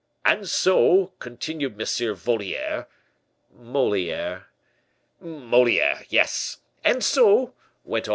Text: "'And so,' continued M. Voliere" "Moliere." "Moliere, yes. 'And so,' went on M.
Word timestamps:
"'And 0.25 0.49
so,' 0.49 1.11
continued 1.19 1.73
M. 1.79 1.85
Voliere" 2.15 2.87
"Moliere." 3.75 4.47
"Moliere, 5.19 6.05
yes. 6.09 6.57
'And 6.83 7.03
so,' 7.03 7.53
went 7.83 8.07
on 8.07 8.09
M. 8.09 8.09